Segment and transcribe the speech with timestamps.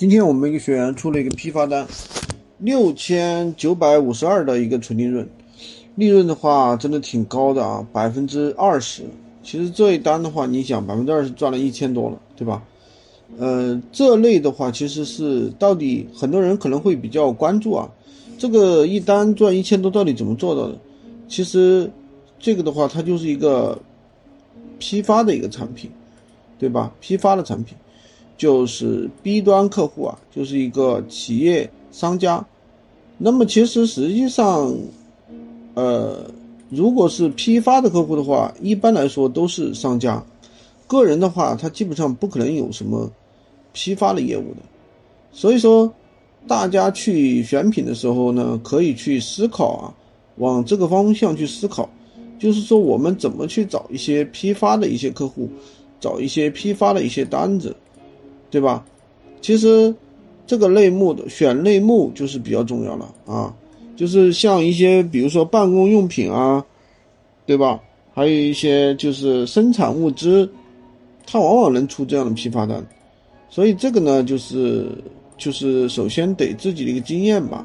[0.00, 1.86] 今天我们一个学员出了一个批发单，
[2.56, 5.28] 六千九百五十二的一个纯利润，
[5.94, 9.02] 利润的话真的挺高的啊，百分之二十。
[9.42, 12.62] 其实这一单的话，你想百分之二十赚了一千多了，对吧？
[13.36, 17.86] 呃，这类的话其实是到底很多人可能会比较关注啊，
[18.38, 20.78] 这个一单赚一千多到底怎么做到的？
[21.28, 21.90] 其实
[22.38, 23.78] 这个的话，它就是一个
[24.78, 25.90] 批发的一个产品，
[26.58, 26.90] 对吧？
[27.00, 27.76] 批发的产品。
[28.40, 32.42] 就是 B 端客户啊，就是一个企业商家。
[33.18, 34.74] 那么其实实际上，
[35.74, 36.24] 呃，
[36.70, 40.24] 如果是批发的客户的话，一般来说都是商家。
[40.86, 43.10] 个人的话，他基本上不可能有什么
[43.74, 44.62] 批发的业务的。
[45.32, 45.92] 所以说，
[46.48, 49.92] 大家去选品的时候呢，可以去思考啊，
[50.36, 51.90] 往这个方向去思考，
[52.38, 55.46] 就是说我们怎么去找一些批发的一些客户，
[56.00, 57.76] 找一些批发的一些单子。
[58.50, 58.84] 对吧？
[59.40, 59.94] 其实
[60.46, 63.54] 这个类目的选类目就是比较重要了啊，
[63.96, 66.64] 就是像一些比如说办公用品啊，
[67.46, 67.80] 对吧？
[68.12, 70.50] 还有一些就是生产物资，
[71.24, 72.84] 它往往能出这样的批发单。
[73.48, 74.86] 所以这个呢，就是
[75.38, 77.64] 就是首先得自己的一个经验吧。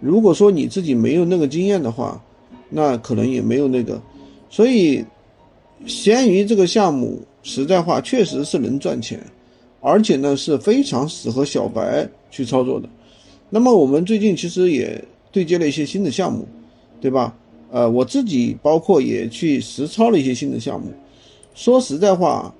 [0.00, 2.20] 如果说你自己没有那个经验的话，
[2.68, 4.02] 那可能也没有那个。
[4.50, 5.04] 所以
[5.86, 9.18] 闲鱼这个项目，实在话确实是能赚钱。
[9.86, 12.88] 而且呢是非常适合小白去操作的。
[13.48, 16.44] 那么我们最近其实也对接了一些新的项目，
[17.00, 17.32] 对吧？
[17.70, 20.88] 呃，我自己包括也去实操了一些新的项目。
[21.54, 22.52] 说实在话，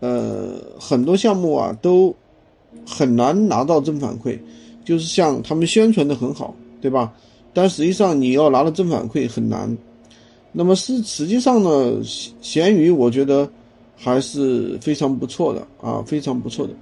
[0.00, 2.12] 呃，很多项目啊都
[2.84, 4.36] 很难拿到正反馈，
[4.84, 7.12] 就是像他们宣传的很好，对吧？
[7.52, 9.78] 但实际上你要拿到正反馈很难。
[10.50, 12.00] 那么是实际上呢，
[12.40, 13.48] 闲鱼我觉得。
[13.96, 16.72] 还是非常不错的啊，非常不错的，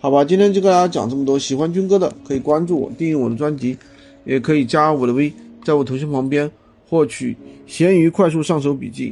[0.00, 1.38] 好吧，今天就跟大家讲这么多。
[1.38, 3.76] 喜欢军哥的可以关注我，订阅我的专辑，
[4.24, 5.32] 也可以加我的微，
[5.64, 6.50] 在我头像旁边
[6.88, 9.08] 获取闲鱼快速上手笔记。